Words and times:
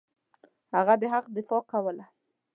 هغه 0.75 0.93
د 1.01 1.03
حق 1.13 1.25
دفاع 1.37 1.61
کوله. 1.71 2.05